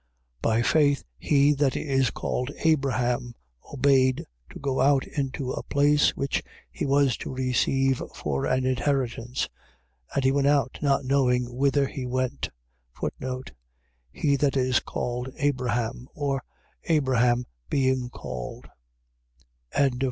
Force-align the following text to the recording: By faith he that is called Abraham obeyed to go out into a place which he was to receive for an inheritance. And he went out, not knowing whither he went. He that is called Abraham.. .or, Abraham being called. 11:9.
By 0.41 0.63
faith 0.63 1.03
he 1.19 1.53
that 1.53 1.75
is 1.77 2.09
called 2.09 2.49
Abraham 2.63 3.35
obeyed 3.71 4.25
to 4.49 4.57
go 4.57 4.81
out 4.81 5.05
into 5.05 5.51
a 5.51 5.61
place 5.61 6.17
which 6.17 6.41
he 6.71 6.87
was 6.87 7.15
to 7.17 7.31
receive 7.31 8.01
for 8.15 8.47
an 8.47 8.65
inheritance. 8.65 9.47
And 10.15 10.23
he 10.23 10.31
went 10.31 10.47
out, 10.47 10.79
not 10.81 11.05
knowing 11.05 11.53
whither 11.55 11.85
he 11.85 12.07
went. 12.07 12.49
He 14.11 14.35
that 14.37 14.57
is 14.57 14.79
called 14.79 15.29
Abraham.. 15.37 16.07
.or, 16.15 16.41
Abraham 16.85 17.45
being 17.69 18.09
called. 18.09 18.69
11:9. 19.75 19.99